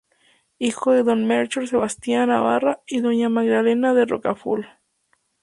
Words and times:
Hijo 0.57 0.93
de 0.93 1.03
don 1.03 1.27
Melchor 1.27 1.67
Sebastián 1.67 2.29
Navarra 2.29 2.81
y 2.87 3.01
doña 3.01 3.29
Magdalena 3.29 3.93
de 3.93 4.05
Rocafull. 4.07 4.65